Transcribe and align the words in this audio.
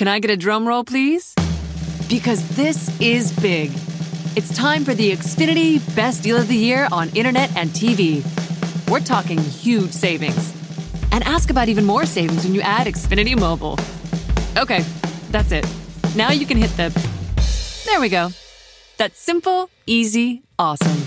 Can 0.00 0.08
I 0.08 0.18
get 0.18 0.30
a 0.30 0.36
drum 0.38 0.66
roll, 0.66 0.82
please? 0.82 1.34
Because 2.08 2.42
this 2.56 2.98
is 3.02 3.38
big. 3.38 3.70
It's 4.34 4.56
time 4.56 4.82
for 4.82 4.94
the 4.94 5.12
Xfinity 5.12 5.78
Best 5.94 6.22
Deal 6.22 6.38
of 6.38 6.48
the 6.48 6.56
Year 6.56 6.88
on 6.90 7.10
Internet 7.10 7.54
and 7.54 7.68
TV. 7.68 8.24
We're 8.90 9.00
talking 9.00 9.36
huge 9.36 9.90
savings. 9.90 10.54
And 11.12 11.22
ask 11.24 11.50
about 11.50 11.68
even 11.68 11.84
more 11.84 12.06
savings 12.06 12.44
when 12.44 12.54
you 12.54 12.62
add 12.62 12.86
Xfinity 12.86 13.38
Mobile. 13.38 13.78
Okay, 14.56 14.86
that's 15.32 15.52
it. 15.52 15.66
Now 16.16 16.30
you 16.30 16.46
can 16.46 16.56
hit 16.56 16.70
the. 16.78 16.88
There 17.84 18.00
we 18.00 18.08
go. 18.08 18.30
That's 18.96 19.20
simple, 19.20 19.68
easy, 19.84 20.44
awesome. 20.58 21.00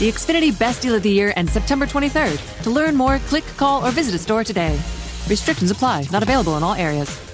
The 0.00 0.10
Xfinity 0.10 0.58
Best 0.58 0.82
Deal 0.82 0.96
of 0.96 1.04
the 1.04 1.10
Year 1.10 1.32
ends 1.36 1.52
September 1.52 1.86
23rd. 1.86 2.64
To 2.64 2.70
learn 2.70 2.96
more, 2.96 3.20
click, 3.28 3.44
call, 3.56 3.86
or 3.86 3.92
visit 3.92 4.16
a 4.16 4.18
store 4.18 4.42
today. 4.42 4.76
Restrictions 5.28 5.70
apply, 5.70 6.06
not 6.10 6.24
available 6.24 6.56
in 6.56 6.64
all 6.64 6.74
areas. 6.74 7.29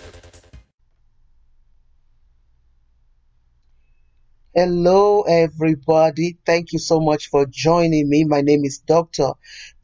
Hello, 4.58 5.20
everybody. 5.20 6.38
Thank 6.46 6.72
you 6.72 6.78
so 6.78 6.98
much 6.98 7.28
for 7.28 7.44
joining 7.44 8.08
me. 8.08 8.24
My 8.24 8.40
name 8.40 8.64
is 8.64 8.78
Dr. 8.78 9.32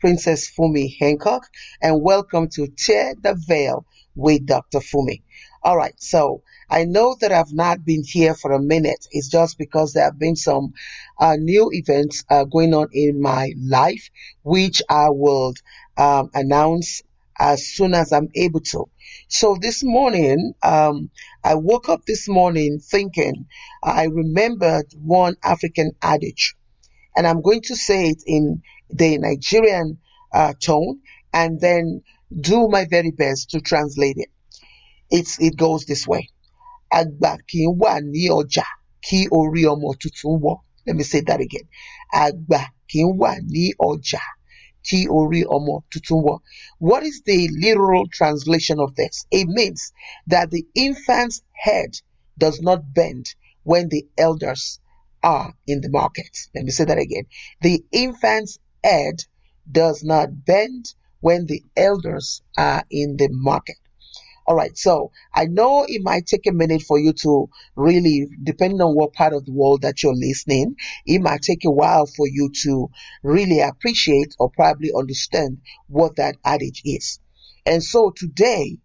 Princess 0.00 0.50
Fumi 0.50 0.96
Hancock, 0.98 1.42
and 1.82 2.02
welcome 2.02 2.48
to 2.54 2.68
Tear 2.68 3.14
the 3.20 3.34
Veil 3.34 3.84
with 4.14 4.46
Dr. 4.46 4.78
Fumi. 4.78 5.20
All 5.62 5.76
right, 5.76 5.92
so 5.98 6.42
I 6.70 6.86
know 6.86 7.14
that 7.20 7.32
I've 7.32 7.52
not 7.52 7.84
been 7.84 8.02
here 8.02 8.34
for 8.34 8.52
a 8.52 8.62
minute. 8.62 9.06
It's 9.10 9.28
just 9.28 9.58
because 9.58 9.92
there 9.92 10.04
have 10.04 10.18
been 10.18 10.36
some 10.36 10.72
uh, 11.20 11.36
new 11.36 11.68
events 11.70 12.24
uh, 12.30 12.44
going 12.44 12.72
on 12.72 12.88
in 12.94 13.20
my 13.20 13.52
life, 13.62 14.08
which 14.42 14.80
I 14.88 15.10
will 15.10 15.52
um, 15.98 16.30
announce 16.32 17.02
as 17.38 17.66
soon 17.66 17.94
as 17.94 18.12
I'm 18.12 18.28
able 18.34 18.60
to. 18.60 18.84
So 19.28 19.56
this 19.60 19.82
morning, 19.82 20.54
um, 20.62 21.10
I 21.42 21.54
woke 21.54 21.88
up 21.88 22.04
this 22.06 22.28
morning 22.28 22.78
thinking 22.80 23.46
I 23.82 24.04
remembered 24.04 24.86
one 25.00 25.36
African 25.42 25.92
adage, 26.02 26.54
and 27.16 27.26
I'm 27.26 27.40
going 27.42 27.62
to 27.62 27.76
say 27.76 28.08
it 28.10 28.22
in 28.26 28.62
the 28.90 29.18
Nigerian 29.18 29.98
uh, 30.32 30.52
tone 30.60 31.00
and 31.32 31.60
then 31.60 32.02
do 32.40 32.68
my 32.68 32.86
very 32.88 33.10
best 33.10 33.50
to 33.50 33.60
translate 33.60 34.16
it. 34.18 34.28
It's, 35.10 35.40
it 35.40 35.56
goes 35.56 35.84
this 35.84 36.06
way. 36.06 36.28
Àgbà 36.92 37.38
kì 37.48 37.66
wà 37.80 38.00
ní 38.12 38.28
ọjà 38.28 38.64
kí 39.06 39.18
orí 39.38 39.62
ọmọ 39.72 39.88
tuntun 40.00 40.34
wọ̀. 40.44 40.56
Let 40.86 40.96
me 40.96 41.04
say 41.04 41.20
that 41.28 41.40
again. 41.40 41.66
Àgbà 42.24 42.60
kì 42.88 42.98
í 43.00 43.12
wà 43.20 43.32
ní 43.52 43.64
kí 44.86 45.06
orí 45.08 45.40
ọmọ 45.56 45.74
tuntun. 45.90 46.40
What 46.78 47.02
is 47.02 47.22
the 47.24 47.48
literal 47.64 48.06
translation 48.08 48.78
of 48.80 48.94
this? 48.94 49.26
It 49.30 49.48
means 49.48 49.92
that 50.26 50.50
the 50.50 50.64
infant's 50.74 51.42
head 51.52 51.90
does 52.38 52.60
not 52.60 52.80
bend 52.94 53.26
when 53.64 53.88
the 53.88 54.06
elders 54.18 54.80
are 55.22 55.54
in 55.66 55.80
the 55.80 55.88
market. 55.90 56.32
Let 56.54 56.64
me 56.64 56.70
say 56.70 56.84
that 56.84 56.98
again. 56.98 57.26
The 57.60 57.84
infant's 57.92 58.58
head 58.82 59.24
does 59.70 60.02
not 60.02 60.44
bend 60.44 60.94
when 61.20 61.46
the 61.46 61.62
elders 61.76 62.42
are 62.58 62.84
in 62.90 63.16
the 63.16 63.28
market. 63.30 63.76
All 64.52 64.58
right, 64.58 64.76
so 64.76 65.12
I 65.34 65.46
know 65.46 65.86
it 65.88 66.02
might 66.04 66.26
take 66.26 66.46
a 66.46 66.52
minute 66.52 66.82
for 66.82 66.98
you 66.98 67.14
to 67.14 67.48
really, 67.74 68.28
depending 68.42 68.82
on 68.82 68.94
what 68.94 69.14
part 69.14 69.32
of 69.32 69.46
the 69.46 69.52
world 69.52 69.80
that 69.80 70.02
you're 70.02 70.14
listening, 70.14 70.76
it 71.06 71.22
might 71.22 71.40
take 71.40 71.64
a 71.64 71.70
while 71.70 72.04
for 72.04 72.28
you 72.28 72.50
to 72.64 72.90
really 73.22 73.60
appreciate 73.60 74.36
or 74.38 74.50
probably 74.50 74.90
understand 74.94 75.62
what 75.86 76.16
that 76.16 76.36
adage 76.44 76.82
is. 76.84 77.18
And 77.64 77.82
so 77.82 78.12
today, 78.14 78.76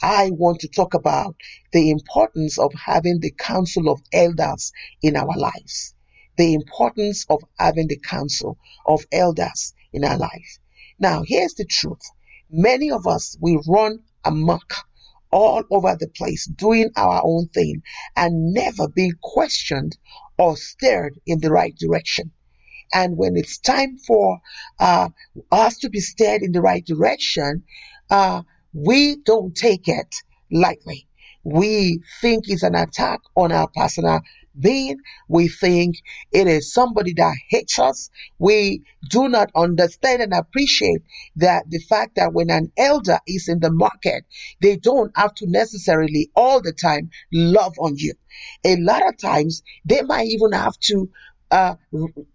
I 0.00 0.30
want 0.30 0.60
to 0.60 0.68
talk 0.68 0.94
about 0.94 1.34
the 1.72 1.90
importance 1.90 2.56
of 2.56 2.72
having 2.74 3.18
the 3.18 3.32
counsel 3.32 3.88
of 3.88 4.00
elders 4.12 4.70
in 5.02 5.16
our 5.16 5.36
lives. 5.36 5.92
The 6.36 6.54
importance 6.54 7.26
of 7.28 7.42
having 7.58 7.88
the 7.88 7.98
counsel 7.98 8.58
of 8.86 9.04
elders 9.10 9.74
in 9.92 10.04
our 10.04 10.18
life. 10.18 10.60
Now, 11.00 11.24
here's 11.26 11.54
the 11.54 11.64
truth. 11.64 12.08
Many 12.48 12.92
of 12.92 13.08
us, 13.08 13.36
we 13.40 13.60
run 13.66 14.04
amok 14.24 14.72
all 15.36 15.62
over 15.70 15.94
the 16.00 16.08
place 16.08 16.46
doing 16.46 16.90
our 16.96 17.20
own 17.22 17.46
thing 17.48 17.82
and 18.16 18.54
never 18.54 18.88
being 18.88 19.12
questioned 19.22 19.94
or 20.38 20.56
steered 20.56 21.20
in 21.26 21.40
the 21.40 21.50
right 21.50 21.76
direction. 21.76 22.32
And 22.94 23.18
when 23.18 23.36
it's 23.36 23.58
time 23.58 23.98
for 23.98 24.38
uh, 24.80 25.10
us 25.52 25.76
to 25.80 25.90
be 25.90 26.00
steered 26.00 26.40
in 26.40 26.52
the 26.52 26.62
right 26.62 26.84
direction, 26.86 27.64
uh, 28.10 28.42
we 28.72 29.16
don't 29.16 29.54
take 29.54 29.88
it 29.88 30.14
lightly. 30.50 31.06
We 31.44 32.00
think 32.22 32.44
it's 32.48 32.62
an 32.62 32.74
attack 32.74 33.20
on 33.34 33.52
our 33.52 33.68
personal 33.68 34.20
being. 34.58 34.98
We 35.28 35.48
think 35.48 35.96
it 36.32 36.46
is 36.46 36.72
somebody 36.72 37.12
that 37.14 37.34
hates 37.48 37.78
us. 37.78 38.10
We 38.38 38.82
do 39.08 39.28
not 39.28 39.50
understand 39.54 40.22
and 40.22 40.32
appreciate 40.32 41.02
that 41.36 41.64
the 41.68 41.78
fact 41.78 42.16
that 42.16 42.32
when 42.32 42.50
an 42.50 42.72
elder 42.76 43.18
is 43.26 43.48
in 43.48 43.60
the 43.60 43.70
market, 43.70 44.24
they 44.60 44.76
don't 44.76 45.12
have 45.16 45.34
to 45.36 45.46
necessarily 45.48 46.30
all 46.34 46.60
the 46.60 46.72
time 46.72 47.10
love 47.32 47.74
on 47.78 47.96
you. 47.96 48.14
A 48.64 48.76
lot 48.76 49.06
of 49.08 49.18
times 49.18 49.62
they 49.84 50.02
might 50.02 50.26
even 50.26 50.52
have 50.52 50.78
to 50.80 51.10
uh, 51.50 51.74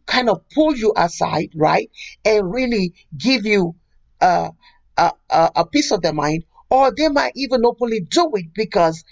kind 0.06 0.30
of 0.30 0.42
pull 0.50 0.76
you 0.76 0.94
aside, 0.96 1.50
right? 1.56 1.90
And 2.26 2.52
really 2.52 2.94
give 3.18 3.46
you 3.46 3.76
uh, 4.22 4.52
a, 4.98 5.12
a 5.30 5.66
piece 5.66 5.92
of 5.92 6.02
their 6.02 6.14
mind, 6.14 6.46
or 6.70 6.94
they 6.96 7.09
might 7.09 7.34
even 7.36 7.66
openly 7.66 8.02
do 8.02 8.32
it 8.36 8.53
because 8.53 9.03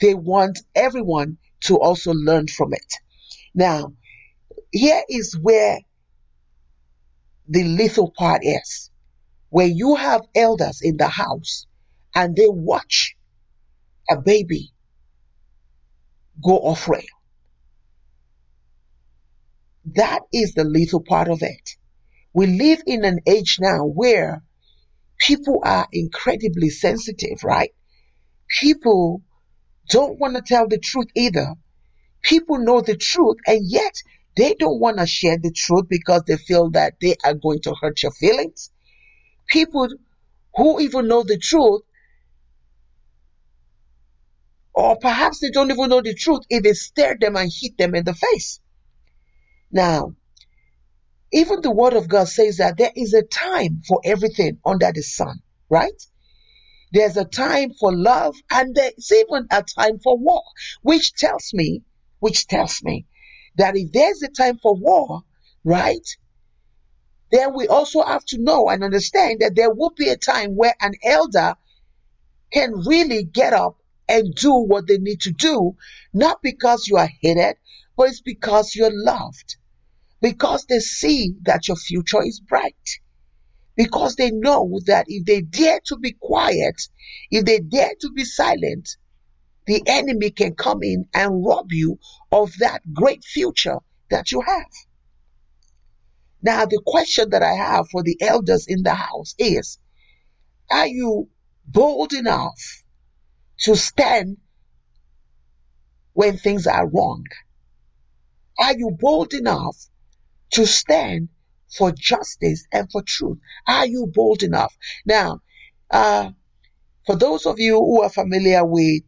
they 0.00 0.14
want 0.14 0.58
everyone 0.74 1.38
to 1.62 1.78
also 1.78 2.12
learn 2.12 2.46
from 2.48 2.72
it. 2.72 2.94
Now, 3.54 3.92
here 4.70 5.02
is 5.08 5.38
where 5.40 5.78
the 7.48 7.64
lethal 7.64 8.12
part 8.16 8.42
is. 8.44 8.90
Where 9.50 9.66
you 9.66 9.96
have 9.96 10.22
elders 10.34 10.80
in 10.82 10.96
the 10.96 11.08
house 11.08 11.66
and 12.14 12.34
they 12.34 12.48
watch 12.48 13.16
a 14.10 14.20
baby 14.20 14.72
go 16.42 16.56
off 16.56 16.88
rail. 16.88 17.02
That 19.94 20.20
is 20.32 20.54
the 20.54 20.64
lethal 20.64 21.02
part 21.02 21.28
of 21.28 21.42
it. 21.42 21.76
We 22.32 22.46
live 22.46 22.82
in 22.86 23.04
an 23.04 23.20
age 23.26 23.58
now 23.60 23.84
where 23.84 24.42
people 25.18 25.60
are 25.64 25.86
incredibly 25.92 26.70
sensitive, 26.70 27.44
right? 27.44 27.70
People 28.60 29.22
don't 29.88 30.18
want 30.18 30.36
to 30.36 30.42
tell 30.42 30.68
the 30.68 30.78
truth 30.78 31.08
either. 31.14 31.54
People 32.22 32.58
know 32.58 32.80
the 32.80 32.96
truth 32.96 33.36
and 33.46 33.60
yet 33.64 33.94
they 34.36 34.54
don't 34.54 34.80
want 34.80 34.98
to 34.98 35.06
share 35.06 35.38
the 35.38 35.52
truth 35.52 35.86
because 35.88 36.22
they 36.26 36.36
feel 36.36 36.70
that 36.70 36.94
they 37.00 37.16
are 37.24 37.34
going 37.34 37.60
to 37.62 37.74
hurt 37.80 38.02
your 38.02 38.12
feelings. 38.12 38.70
People 39.48 39.88
who 40.54 40.80
even 40.80 41.08
know 41.08 41.22
the 41.22 41.38
truth, 41.38 41.82
or 44.74 44.96
perhaps 44.98 45.40
they 45.40 45.50
don't 45.50 45.70
even 45.70 45.90
know 45.90 46.00
the 46.00 46.14
truth 46.14 46.42
if 46.48 46.62
they 46.62 46.72
stare 46.72 47.16
them 47.20 47.36
and 47.36 47.50
hit 47.52 47.76
them 47.76 47.94
in 47.94 48.04
the 48.04 48.14
face. 48.14 48.60
Now, 49.70 50.14
even 51.32 51.60
the 51.60 51.70
word 51.70 51.94
of 51.94 52.08
God 52.08 52.28
says 52.28 52.58
that 52.58 52.78
there 52.78 52.92
is 52.94 53.14
a 53.14 53.22
time 53.22 53.82
for 53.86 54.00
everything 54.04 54.58
under 54.64 54.90
the 54.92 55.02
sun, 55.02 55.40
right? 55.68 56.02
There's 56.92 57.16
a 57.16 57.24
time 57.24 57.72
for 57.80 57.96
love 57.96 58.36
and 58.50 58.74
there's 58.74 59.10
even 59.10 59.46
a 59.50 59.62
time 59.62 59.98
for 59.98 60.18
war, 60.18 60.42
which 60.82 61.14
tells 61.14 61.54
me, 61.54 61.82
which 62.20 62.46
tells 62.46 62.82
me 62.82 63.06
that 63.56 63.76
if 63.76 63.92
there's 63.92 64.22
a 64.22 64.28
time 64.28 64.58
for 64.58 64.74
war, 64.74 65.22
right, 65.64 66.06
then 67.30 67.54
we 67.54 67.66
also 67.66 68.02
have 68.02 68.24
to 68.26 68.38
know 68.38 68.68
and 68.68 68.84
understand 68.84 69.40
that 69.40 69.56
there 69.56 69.72
will 69.72 69.94
be 69.96 70.10
a 70.10 70.18
time 70.18 70.54
where 70.54 70.74
an 70.82 70.92
elder 71.02 71.54
can 72.52 72.72
really 72.86 73.24
get 73.24 73.54
up 73.54 73.78
and 74.06 74.34
do 74.34 74.52
what 74.52 74.86
they 74.86 74.98
need 74.98 75.22
to 75.22 75.32
do, 75.32 75.74
not 76.12 76.42
because 76.42 76.86
you 76.86 76.98
are 76.98 77.08
hated, 77.22 77.56
but 77.96 78.08
it's 78.08 78.20
because 78.20 78.74
you're 78.74 78.92
loved. 78.92 79.56
Because 80.20 80.66
they 80.66 80.78
see 80.78 81.34
that 81.42 81.68
your 81.68 81.76
future 81.78 82.22
is 82.22 82.38
bright 82.38 83.00
because 83.76 84.16
they 84.16 84.30
know 84.30 84.80
that 84.86 85.06
if 85.08 85.24
they 85.24 85.40
dare 85.40 85.80
to 85.86 85.96
be 85.96 86.12
quiet, 86.20 86.88
if 87.30 87.44
they 87.44 87.60
dare 87.60 87.92
to 88.00 88.10
be 88.14 88.24
silent, 88.24 88.96
the 89.66 89.82
enemy 89.86 90.30
can 90.30 90.54
come 90.54 90.82
in 90.82 91.06
and 91.14 91.44
rob 91.44 91.66
you 91.70 91.98
of 92.30 92.52
that 92.58 92.80
great 92.92 93.24
future 93.24 93.78
that 94.10 94.32
you 94.32 94.40
have. 94.40 94.70
Now, 96.42 96.66
the 96.66 96.82
question 96.84 97.30
that 97.30 97.42
I 97.42 97.54
have 97.54 97.88
for 97.88 98.02
the 98.02 98.16
elders 98.20 98.66
in 98.66 98.82
the 98.82 98.94
house 98.94 99.34
is 99.38 99.78
Are 100.70 100.88
you 100.88 101.28
bold 101.66 102.12
enough 102.12 102.82
to 103.60 103.76
stand 103.76 104.38
when 106.12 106.36
things 106.36 106.66
are 106.66 106.88
wrong? 106.88 107.24
Are 108.58 108.76
you 108.76 108.96
bold 108.98 109.34
enough 109.34 109.76
to 110.52 110.66
stand 110.66 111.28
for 111.76 111.92
justice 111.92 112.66
and 112.72 112.90
for 112.90 113.02
truth? 113.02 113.38
Are 113.66 113.86
you 113.86 114.10
bold 114.12 114.42
enough? 114.42 114.76
Now, 115.04 115.40
uh, 115.90 116.30
for 117.06 117.16
those 117.16 117.46
of 117.46 117.58
you 117.58 117.74
who 117.74 118.02
are 118.02 118.10
familiar 118.10 118.64
with 118.64 119.02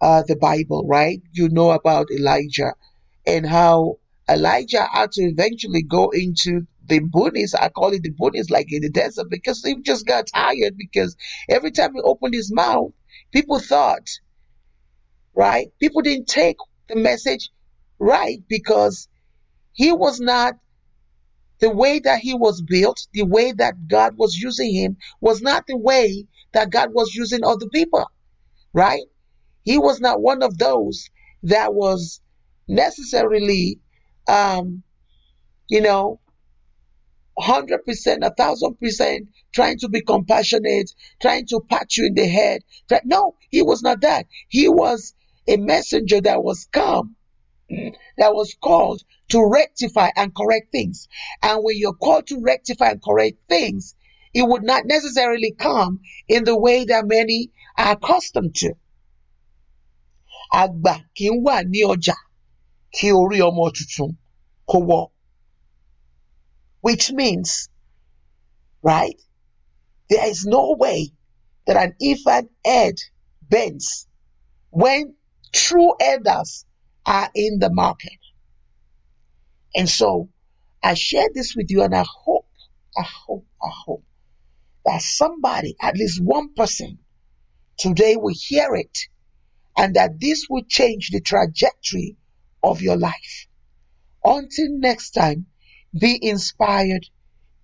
uh, 0.00 0.22
the 0.26 0.36
Bible, 0.36 0.86
right? 0.86 1.20
You 1.32 1.48
know 1.48 1.70
about 1.70 2.10
Elijah 2.10 2.74
and 3.26 3.46
how 3.46 3.98
Elijah 4.28 4.86
had 4.90 5.12
to 5.12 5.22
eventually 5.22 5.82
go 5.82 6.10
into 6.10 6.66
the 6.86 7.00
boonies. 7.00 7.54
I 7.58 7.68
call 7.68 7.92
it 7.92 8.02
the 8.02 8.12
boonies, 8.12 8.50
like 8.50 8.72
in 8.72 8.82
the 8.82 8.90
desert, 8.90 9.28
because 9.30 9.62
he 9.62 9.80
just 9.82 10.06
got 10.06 10.28
tired. 10.28 10.76
Because 10.76 11.16
every 11.48 11.70
time 11.70 11.94
he 11.94 12.00
opened 12.00 12.34
his 12.34 12.52
mouth, 12.52 12.92
people 13.32 13.58
thought, 13.58 14.08
right? 15.34 15.68
People 15.80 16.02
didn't 16.02 16.28
take 16.28 16.56
the 16.88 16.96
message 16.96 17.50
right 17.98 18.38
because 18.48 19.08
he 19.72 19.92
was 19.92 20.20
not 20.20 20.54
the 21.60 21.70
way 21.70 21.98
that 22.00 22.20
he 22.20 22.34
was 22.34 22.62
built, 22.62 23.06
the 23.12 23.24
way 23.24 23.52
that 23.52 23.88
God 23.88 24.16
was 24.16 24.36
using 24.36 24.72
him 24.74 24.96
was 25.20 25.42
not 25.42 25.64
the 25.66 25.76
way 25.76 26.26
that 26.52 26.70
God 26.70 26.90
was 26.92 27.14
using 27.14 27.44
other 27.44 27.66
people, 27.68 28.10
right? 28.72 29.04
He 29.64 29.78
was 29.78 30.00
not 30.00 30.20
one 30.20 30.42
of 30.42 30.56
those 30.58 31.08
that 31.42 31.74
was 31.74 32.20
necessarily, 32.68 33.80
um, 34.28 34.82
you 35.68 35.80
know, 35.80 36.20
100%, 37.38 37.78
a 38.22 38.34
thousand 38.34 38.78
percent 38.80 39.28
trying 39.52 39.78
to 39.78 39.88
be 39.88 40.00
compassionate, 40.02 40.90
trying 41.20 41.46
to 41.46 41.60
pat 41.68 41.96
you 41.96 42.06
in 42.06 42.14
the 42.14 42.26
head. 42.26 42.62
No, 43.04 43.36
he 43.50 43.62
was 43.62 43.82
not 43.82 44.00
that. 44.00 44.26
He 44.48 44.68
was 44.68 45.14
a 45.46 45.56
messenger 45.56 46.20
that 46.20 46.42
was 46.42 46.68
come, 46.72 47.16
that 47.68 48.34
was 48.34 48.56
called 48.60 49.02
to 49.28 49.44
rectify 49.44 50.10
and 50.16 50.34
correct 50.34 50.72
things. 50.72 51.08
And 51.42 51.62
when 51.62 51.76
you're 51.76 51.92
called 51.94 52.26
to 52.28 52.40
rectify 52.40 52.90
and 52.90 53.02
correct 53.02 53.38
things, 53.48 53.94
it 54.34 54.42
would 54.42 54.62
not 54.62 54.84
necessarily 54.86 55.52
come 55.52 56.00
in 56.28 56.44
the 56.44 56.58
way 56.58 56.84
that 56.84 57.06
many 57.06 57.50
are 57.76 57.92
accustomed 57.92 58.54
to. 58.56 58.74
Àgbà 60.52 60.94
kì 61.14 61.28
ní 61.30 61.80
ọjà 61.92 62.14
kí 62.94 63.08
orí 63.12 63.38
ọmọ 63.48 63.64
tuntun 63.76 64.16
kó 64.68 64.78
wọ́. 64.88 65.10
Which 66.80 67.12
means, 67.12 67.68
right, 68.82 69.20
there 70.08 70.26
is 70.28 70.46
no 70.46 70.74
way 70.78 71.12
that 71.66 71.76
an 71.76 71.94
infant 72.00 72.50
head 72.64 72.94
bends 73.42 74.06
when 74.70 75.14
true 75.52 75.92
elders 76.00 76.64
are 77.08 77.30
in 77.34 77.58
the 77.58 77.72
market. 77.72 78.18
And 79.74 79.88
so 79.88 80.28
I 80.82 80.92
share 80.92 81.28
this 81.34 81.56
with 81.56 81.70
you 81.70 81.82
and 81.82 81.94
I 81.94 82.04
hope, 82.06 82.46
I 82.96 83.02
hope, 83.02 83.46
I 83.62 83.70
hope 83.86 84.04
that 84.84 85.00
somebody, 85.00 85.74
at 85.80 85.96
least 85.96 86.22
one 86.22 86.52
person 86.54 86.98
today 87.78 88.16
will 88.16 88.34
hear 88.36 88.74
it 88.74 88.98
and 89.76 89.94
that 89.94 90.20
this 90.20 90.46
will 90.50 90.64
change 90.68 91.08
the 91.10 91.20
trajectory 91.20 92.16
of 92.62 92.82
your 92.82 92.96
life. 92.96 93.46
Until 94.22 94.68
next 94.78 95.12
time, 95.12 95.46
be 95.98 96.18
inspired, 96.20 97.06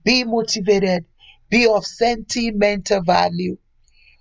be 0.04 0.24
motivated, 0.24 1.04
be 1.50 1.66
of 1.66 1.84
sentimental 1.84 3.02
value. 3.02 3.58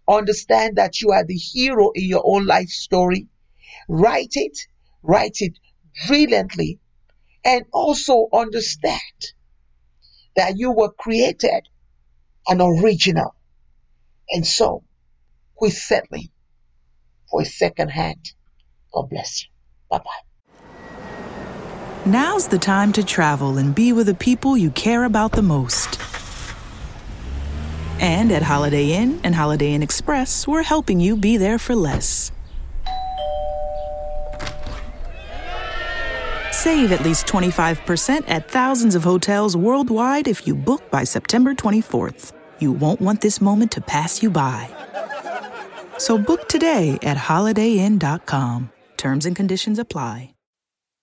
Understand 0.05 0.75
that 0.75 0.99
you 0.99 1.11
are 1.11 1.23
the 1.23 1.35
hero 1.35 1.91
in 1.91 2.03
your 2.09 2.23
own 2.25 2.45
life 2.45 2.67
story. 2.67 3.27
Write 3.87 4.33
it, 4.33 4.57
write 5.03 5.37
it 5.41 5.53
brilliantly, 6.07 6.79
and 7.45 7.65
also 7.71 8.27
understand 8.33 8.99
that 10.35 10.57
you 10.57 10.71
were 10.71 10.91
created 10.91 11.67
an 12.47 12.61
original. 12.61 13.35
And 14.29 14.47
so, 14.47 14.83
quit 15.55 15.73
settling 15.73 16.29
for 17.29 17.41
a 17.41 17.45
second 17.45 17.89
hand. 17.89 18.31
God 18.93 19.09
bless 19.09 19.43
you. 19.43 19.49
Bye 19.89 19.99
bye. 19.99 20.23
Now's 22.05 22.47
the 22.47 22.57
time 22.57 22.91
to 22.93 23.03
travel 23.03 23.57
and 23.57 23.73
be 23.73 23.93
with 23.93 24.07
the 24.07 24.13
people 24.13 24.57
you 24.57 24.71
care 24.71 25.05
about 25.05 25.31
the 25.31 25.41
most. 25.41 25.99
And 27.99 28.31
at 28.31 28.43
Holiday 28.43 28.91
Inn 28.91 29.21
and 29.23 29.33
Holiday 29.33 29.73
Inn 29.73 29.81
Express, 29.81 30.45
we're 30.45 30.63
helping 30.63 30.99
you 30.99 31.15
be 31.15 31.37
there 31.37 31.57
for 31.57 31.75
less. 31.75 32.31
Save 36.53 36.91
at 36.91 37.01
least 37.01 37.25
25% 37.25 38.29
at 38.29 38.47
thousands 38.47 38.93
of 38.93 39.03
hotels 39.03 39.57
worldwide 39.57 40.27
if 40.27 40.45
you 40.45 40.53
book 40.53 40.91
by 40.91 41.03
September 41.03 41.55
24th. 41.55 42.31
You 42.59 42.71
won't 42.71 43.01
want 43.01 43.21
this 43.21 43.41
moment 43.41 43.71
to 43.71 43.81
pass 43.81 44.21
you 44.21 44.29
by. 44.29 44.69
So 45.97 46.15
book 46.15 46.47
today 46.47 46.99
at 47.01 47.17
holidayinn.com. 47.17 48.71
Terms 48.97 49.25
and 49.25 49.35
conditions 49.35 49.79
apply. 49.79 50.35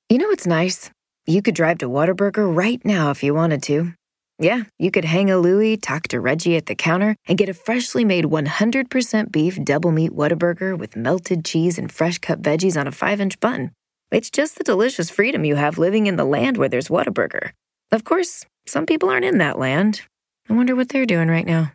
You 0.09 0.19
know 0.19 0.29
what's 0.29 0.47
nice? 0.47 0.89
You 1.27 1.43
could 1.43 1.57
drive 1.57 1.79
to 1.79 1.89
Whataburger 1.89 2.47
right 2.57 2.81
now 2.85 3.11
if 3.11 3.25
you 3.25 3.35
wanted 3.35 3.65
to. 3.65 3.93
Yeah, 4.39 4.63
you 4.79 4.93
could 4.93 5.05
hang 5.05 5.33
a 5.33 5.37
Louie, 5.37 5.77
talk 5.77 6.05
to 6.09 6.21
Reggie 6.21 6.57
at 6.57 6.67
the 6.67 6.77
counter, 6.77 7.17
and 7.27 7.37
get 7.37 7.49
a 7.49 7.55
freshly 7.55 8.05
made 8.05 8.27
100% 8.27 9.33
beef 9.33 9.59
double 9.65 9.91
meat 9.91 10.13
Whataburger 10.13 10.79
with 10.79 10.95
melted 10.95 11.45
cheese 11.45 11.77
and 11.77 11.91
fresh 11.91 12.19
cut 12.19 12.41
veggies 12.41 12.81
on 12.81 12.87
a 12.87 12.93
5 12.93 13.21
inch 13.21 13.41
bun. 13.41 13.73
It's 14.11 14.31
just 14.31 14.59
the 14.59 14.65
delicious 14.65 15.09
freedom 15.09 15.45
you 15.45 15.55
have 15.55 15.79
living 15.79 16.09
in 16.09 16.17
the 16.17 16.25
land 16.25 16.57
where 16.57 16.69
there's 16.69 16.89
Whataburger. 16.89 17.53
Of 17.93 18.03
course, 18.03 18.45
some 18.67 18.85
people 18.85 19.09
aren't 19.09 19.25
in 19.25 19.39
that 19.39 19.59
land. 19.59 20.03
I 20.49 20.53
wonder 20.53 20.75
what 20.75 20.89
they're 20.89 21.07
doing 21.07 21.29
right 21.29 21.47
now. 21.47 21.73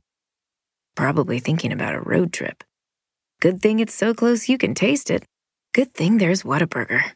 Probably 0.95 1.39
thinking 1.39 1.71
about 1.71 1.95
a 1.95 2.01
road 2.01 2.33
trip. 2.33 2.63
Good 3.39 3.61
thing 3.61 3.79
it's 3.79 3.93
so 3.93 4.13
close 4.13 4.49
you 4.49 4.57
can 4.57 4.73
taste 4.73 5.09
it. 5.09 5.23
Good 5.73 5.93
thing 5.93 6.17
there's 6.17 6.43
Whataburger. 6.43 7.11